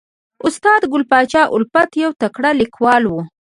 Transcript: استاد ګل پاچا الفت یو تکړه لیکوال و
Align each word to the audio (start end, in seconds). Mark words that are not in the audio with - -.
استاد 0.47 0.81
ګل 0.91 1.03
پاچا 1.11 1.41
الفت 1.55 1.91
یو 2.03 2.11
تکړه 2.21 2.51
لیکوال 2.59 3.03
و 3.07 3.13